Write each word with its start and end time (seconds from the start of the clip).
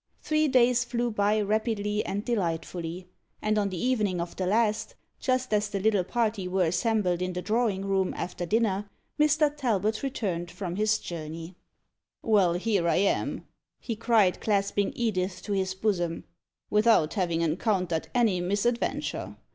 Three 0.19 0.47
days 0.47 0.83
flew 0.83 1.11
by 1.11 1.39
rapidly 1.41 2.03
and 2.03 2.25
delightfully; 2.25 3.05
and 3.39 3.59
on 3.59 3.69
the 3.69 3.77
evening 3.79 4.19
of 4.19 4.35
the 4.35 4.47
last, 4.47 4.95
just 5.19 5.53
as 5.53 5.69
the 5.69 5.79
little 5.79 6.03
party 6.03 6.47
were 6.47 6.63
assembled 6.65 7.21
in 7.21 7.33
the 7.33 7.41
drawing 7.43 7.85
room, 7.85 8.11
after 8.17 8.43
dinner, 8.47 8.89
Mr. 9.19 9.55
Talbot 9.55 10.01
returned 10.01 10.49
from 10.49 10.73
this 10.73 10.97
journey. 10.97 11.53
"Well, 12.23 12.53
here 12.53 12.87
I 12.89 12.95
am!" 12.95 13.45
he 13.79 13.95
cried, 13.95 14.41
clasping 14.41 14.91
Edith 14.95 15.43
to 15.43 15.51
his 15.53 15.75
bosom, 15.75 16.23
"without 16.71 17.13
having 17.13 17.41
encountered 17.41 18.07
any 18.15 18.41
misadventure. 18.41 19.35